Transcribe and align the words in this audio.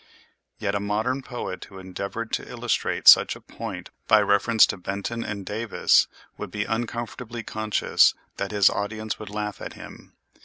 Yet 0.57 0.73
a 0.73 0.79
modern 0.79 1.21
poet 1.21 1.65
who 1.65 1.77
endeavored 1.77 2.31
to 2.31 2.49
illustrate 2.51 3.07
such 3.07 3.35
a 3.35 3.39
point 3.39 3.91
by 4.07 4.19
reference 4.23 4.65
to 4.65 4.77
Benton 4.77 5.23
and 5.23 5.45
Davis 5.45 6.07
would 6.39 6.49
be 6.49 6.65
uncomfortably 6.65 7.43
conscious 7.43 8.15
that 8.37 8.49
his 8.49 8.67
audience 8.67 9.19
would 9.19 9.29
laugh 9.29 9.61
at 9.61 9.73
him. 9.73 10.13